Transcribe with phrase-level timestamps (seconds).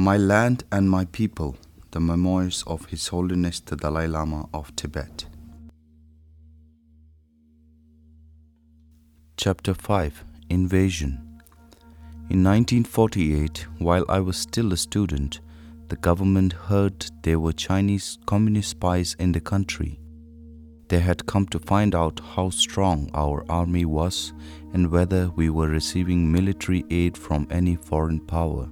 [0.00, 1.56] My Land and My People
[1.90, 5.26] The Memoirs of His Holiness the Dalai Lama of Tibet.
[9.36, 11.40] Chapter 5 Invasion
[12.30, 15.40] In 1948, while I was still a student,
[15.88, 19.98] the government heard there were Chinese communist spies in the country.
[20.86, 24.32] They had come to find out how strong our army was
[24.72, 28.70] and whether we were receiving military aid from any foreign power.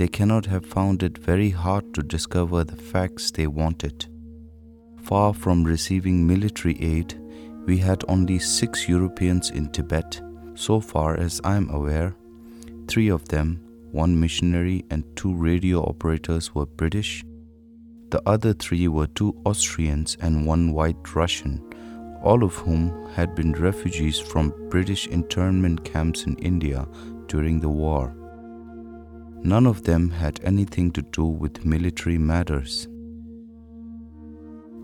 [0.00, 4.06] They cannot have found it very hard to discover the facts they wanted.
[5.02, 7.20] Far from receiving military aid,
[7.66, 10.22] we had only six Europeans in Tibet,
[10.54, 12.16] so far as I am aware.
[12.88, 13.60] Three of them,
[13.92, 17.22] one missionary and two radio operators, were British.
[18.08, 21.62] The other three were two Austrians and one white Russian,
[22.22, 26.88] all of whom had been refugees from British internment camps in India
[27.26, 28.16] during the war.
[29.42, 32.88] None of them had anything to do with military matters.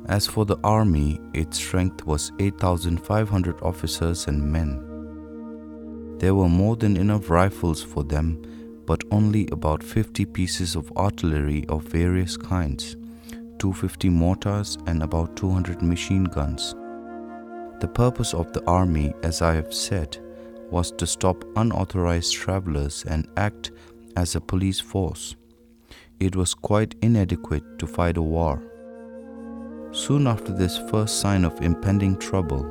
[0.08, 4.82] As for the army, its strength was 8,500 officers and men.
[6.18, 8.40] There were more than enough rifles for them,
[8.86, 12.96] but only about 50 pieces of artillery of various kinds,
[13.58, 16.74] 250 mortars, and about 200 machine guns.
[17.80, 20.16] The purpose of the army, as I have said,
[20.70, 23.72] was to stop unauthorized travelers and act
[24.17, 25.36] as a police force.
[26.19, 28.62] It was quite inadequate to fight a war.
[29.92, 32.64] Soon after this first sign of impending trouble,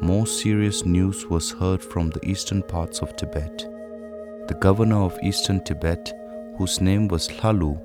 [0.00, 3.58] more serious news was heard from the eastern parts of Tibet.
[4.48, 6.12] The governor of eastern Tibet,
[6.56, 7.76] whose name was Lalu,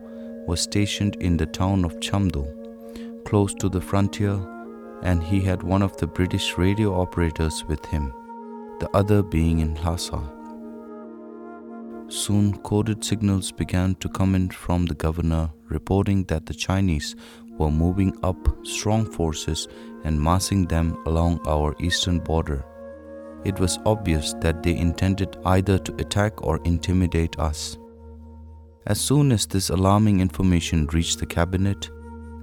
[0.47, 2.45] was stationed in the town of Chamdo,
[3.25, 4.39] close to the frontier,
[5.01, 8.13] and he had one of the British radio operators with him,
[8.79, 10.21] the other being in Lhasa.
[12.13, 17.15] Soon coded signals began to come in from the governor reporting that the Chinese
[17.57, 19.67] were moving up strong forces
[20.03, 22.63] and massing them along our eastern border.
[23.45, 27.79] It was obvious that they intended either to attack or intimidate us.
[28.85, 31.89] As soon as this alarming information reached the cabinet,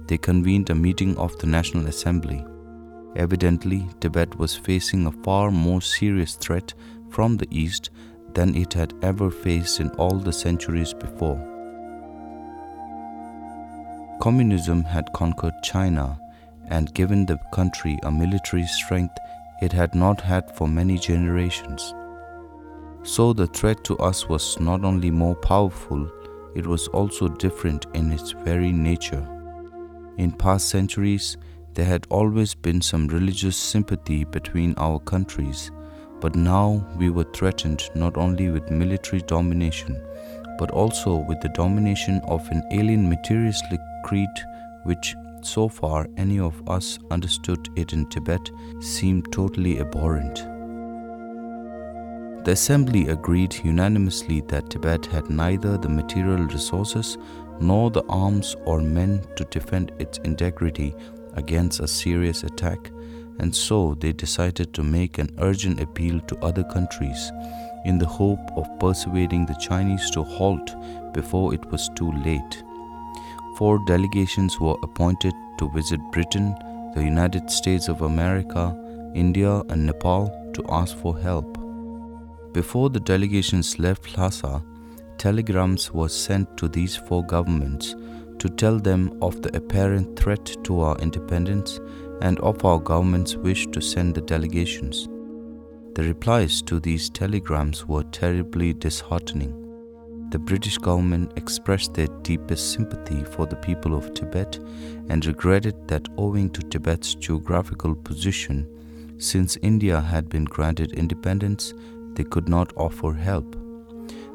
[0.05, 2.45] they convened a meeting of the National Assembly.
[3.15, 6.73] Evidently, Tibet was facing a far more serious threat
[7.09, 7.89] from the east
[8.33, 11.39] than it had ever faced in all the centuries before.
[14.21, 16.19] Communism had conquered China
[16.69, 19.17] and given the country a military strength
[19.61, 21.93] it had not had for many generations.
[23.03, 26.09] So the threat to us was not only more powerful,
[26.55, 29.27] it was also different in its very nature.
[30.17, 31.37] In past centuries,
[31.73, 35.71] there had always been some religious sympathy between our countries,
[36.21, 39.99] but now we were threatened not only with military domination,
[40.57, 44.29] but also with the domination of an alien materialistic creed
[44.83, 50.35] which, so far any of us understood it in Tibet, seemed totally abhorrent.
[52.45, 57.17] The assembly agreed unanimously that Tibet had neither the material resources
[57.59, 60.95] nor the arms or men to defend its integrity
[61.33, 62.91] against a serious attack,
[63.39, 67.31] and so they decided to make an urgent appeal to other countries
[67.85, 70.75] in the hope of persuading the Chinese to halt
[71.13, 72.63] before it was too late.
[73.57, 76.55] Four delegations were appointed to visit Britain,
[76.95, 78.75] the United States of America,
[79.15, 81.57] India, and Nepal to ask for help.
[82.53, 84.63] Before the delegations left Lhasa,
[85.17, 87.95] telegrams were sent to these four governments
[88.39, 91.79] to tell them of the apparent threat to our independence
[92.21, 95.07] and of our government's wish to send the delegations.
[95.95, 99.57] The replies to these telegrams were terribly disheartening.
[100.29, 104.59] The British government expressed their deepest sympathy for the people of Tibet
[105.09, 108.65] and regretted that owing to Tibet's geographical position,
[109.17, 111.73] since India had been granted independence,
[112.13, 113.57] they could not offer help.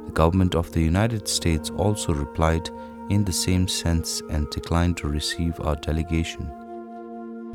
[0.05, 2.69] The government of the United States also replied
[3.09, 6.51] in the same sense and declined to receive our delegation.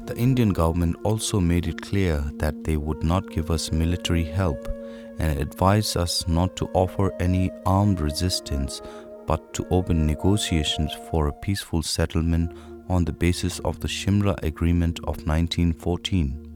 [0.06, 4.68] The Indian government also made it clear that they would not give us military help
[5.19, 8.81] and advised us not to offer any armed resistance
[9.27, 12.51] but to open negotiations for a peaceful settlement
[12.89, 16.47] on the basis of the Shimla Agreement of 1914.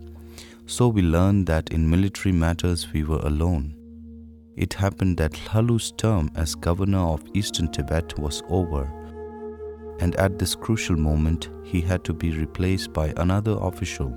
[0.65, 3.75] So we learned that in military matters we were alone.
[4.55, 8.91] It happened that Lalu's term as governor of eastern Tibet was over,
[9.99, 14.09] and at this crucial moment he had to be replaced by another official,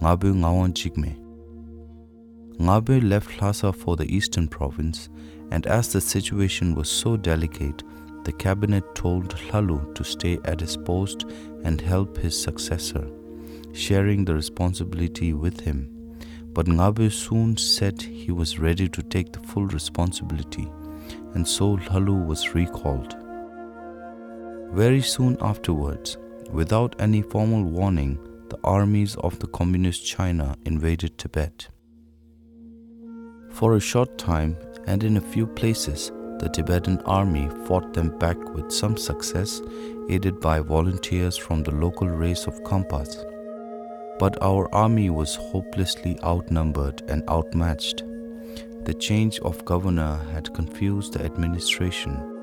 [0.00, 1.16] Ngabe Ngawan Jigme.
[2.58, 5.08] Ngabe left Lhasa for the eastern province,
[5.50, 7.82] and as the situation was so delicate,
[8.24, 11.24] the cabinet told Lalu to stay at his post
[11.64, 13.08] and help his successor,
[13.72, 15.88] sharing the responsibility with him.
[16.52, 20.68] But Ngabe soon said he was ready to take the full responsibility,
[21.34, 23.16] and so Lalu was recalled.
[24.72, 26.16] Very soon afterwards,
[26.52, 28.18] without any formal warning,
[28.50, 31.68] the armies of the Communist China invaded Tibet.
[33.50, 34.56] For a short time
[34.86, 39.60] and in a few places, the Tibetan army fought them back with some success,
[40.08, 43.24] aided by volunteers from the local race of Khampas.
[44.20, 48.04] But our army was hopelessly outnumbered and outmatched.
[48.84, 52.39] The change of governor had confused the administration,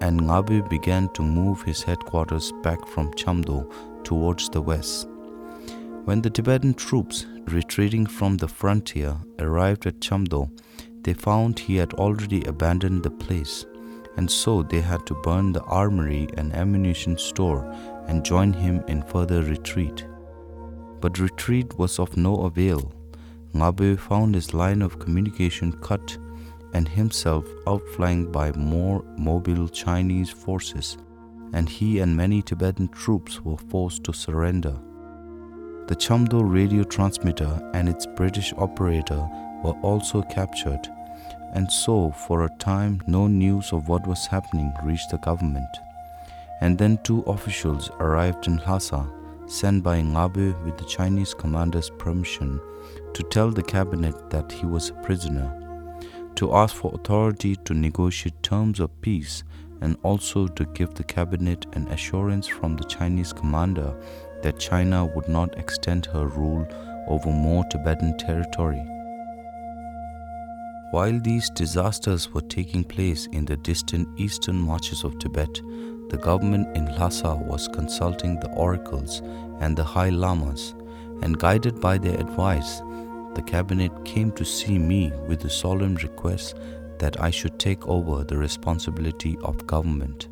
[0.00, 3.70] and Ngabe began to move his headquarters back from Chamdo
[4.04, 5.08] towards the west.
[6.04, 10.50] When the Tibetan troops retreating from the frontier arrived at Chamdo,
[11.02, 13.66] they found he had already abandoned the place,
[14.16, 17.70] and so they had to burn the armory and ammunition store
[18.06, 20.06] and join him in further retreat.
[21.00, 22.92] But retreat was of no avail.
[23.54, 26.18] Ngabe found his line of communication cut
[26.74, 30.98] and himself outflanked by more mobile Chinese forces,
[31.52, 34.76] and he and many Tibetan troops were forced to surrender.
[35.86, 39.26] The Chamdo radio transmitter and its British operator
[39.64, 40.86] were also captured,
[41.54, 45.68] and so for a time no news of what was happening reached the government.
[46.60, 49.06] And then two officials arrived in Lhasa,
[49.46, 52.60] sent by Ngabe with the Chinese commander's permission
[53.14, 55.67] to tell the cabinet that he was a prisoner,
[56.38, 59.42] to ask for authority to negotiate terms of peace,
[59.80, 63.92] and also to give the cabinet an assurance from the Chinese commander
[64.42, 66.64] that China would not extend her rule
[67.08, 68.80] over more Tibetan territory.
[70.92, 75.60] While these disasters were taking place in the distant eastern marches of Tibet,
[76.08, 79.22] the government in Lhasa was consulting the oracles
[79.58, 80.76] and the high lamas,
[81.20, 82.80] and guided by their advice,
[83.38, 86.56] the cabinet came to see me with the solemn request
[86.98, 90.28] that I should take over the responsibility of government.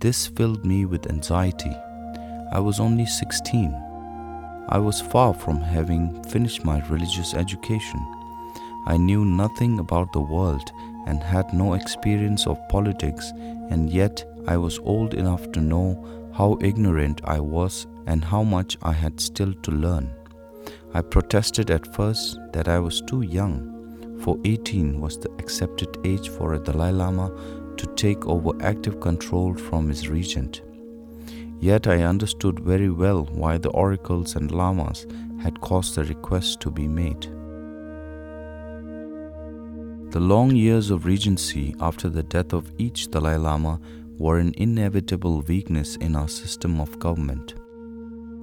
[0.00, 1.76] This filled me with anxiety.
[2.52, 3.72] I was only 16.
[4.68, 8.00] I was far from having finished my religious education
[8.84, 10.72] I knew nothing about the world
[11.06, 13.32] and had no experience of politics,
[13.70, 16.04] and yet I was old enough to know
[16.34, 20.10] how ignorant I was and how much I had still to learn.
[20.94, 26.28] I protested at first that I was too young, for 18 was the accepted age
[26.28, 27.30] for a Dalai Lama
[27.76, 30.62] to take over active control from his regent.
[31.60, 35.06] Yet I understood very well why the oracles and lamas
[35.40, 37.22] had caused the request to be made.
[40.12, 43.80] The long years of regency after the death of each Dalai Lama
[44.18, 47.54] were an inevitable weakness in our system of government.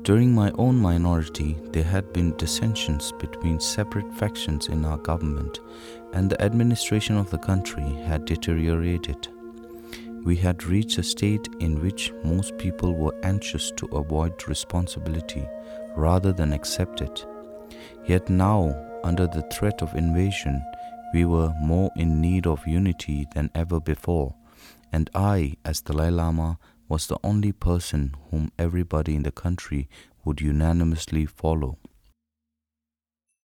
[0.09, 5.59] During my own minority, there had been dissensions between separate factions in our government,
[6.13, 9.27] and the administration of the country had deteriorated.
[10.25, 15.47] We had reached a state in which most people were anxious to avoid responsibility
[15.95, 17.23] rather than accept it.
[18.07, 20.59] Yet now, under the threat of invasion,
[21.13, 24.33] we were more in need of unity than ever before,
[24.91, 26.57] and I, as Dalai Lama,
[26.89, 29.87] was the only person whom everybody in the country
[30.25, 31.77] would unanimously follow.